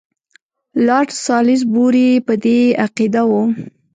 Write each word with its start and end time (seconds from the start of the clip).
لارډ 0.85 1.09
سالیزبوري 1.25 2.09
په 2.25 2.33
دې 2.43 2.59
عقیده 2.83 3.23
وو. 3.29 3.43